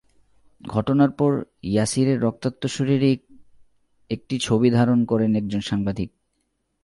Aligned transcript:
ঘটনার 0.61 1.11
পর 1.11 1.31
ইয়াসিরের 1.63 2.21
রক্তাক্ত 2.21 2.63
শরীরের 2.67 3.17
একটি 4.09 4.35
ছবি 4.39 4.69
ধারণ 4.69 4.99
করেন 5.05 5.35
একজন 5.35 5.59
সাংবাদিক। 5.59 6.09